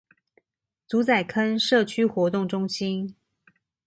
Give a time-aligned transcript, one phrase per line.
[0.87, 3.15] 竹仔坑社區活動中心